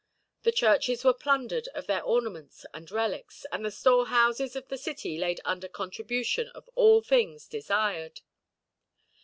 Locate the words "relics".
2.89-3.45